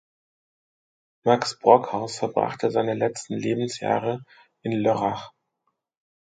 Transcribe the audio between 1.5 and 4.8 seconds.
Brockhaus verbrachte seine letzten Lebensjahre in